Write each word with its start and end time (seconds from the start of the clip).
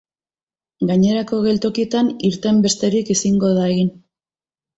Gainerako 0.91 1.41
geltokietan 1.43 2.09
irten 2.31 2.63
besterik 2.65 3.13
ezingo 3.17 3.53
da 3.61 3.69
egin. 3.77 3.95